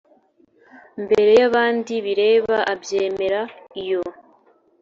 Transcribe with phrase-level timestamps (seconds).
[1.03, 3.41] mbere y abandi bireba abyemera
[3.81, 4.01] iyo